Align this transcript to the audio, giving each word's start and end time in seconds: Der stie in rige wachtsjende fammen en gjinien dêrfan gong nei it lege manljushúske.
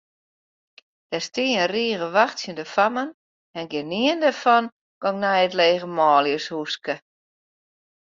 Der 1.11 1.21
stie 1.27 1.51
in 1.59 1.67
rige 1.73 2.07
wachtsjende 2.17 2.65
fammen 2.75 3.09
en 3.57 3.65
gjinien 3.71 4.21
dêrfan 4.25 4.65
gong 5.03 5.17
nei 5.23 5.39
it 5.47 5.53
lege 5.59 5.87
manljushúske. 5.97 6.93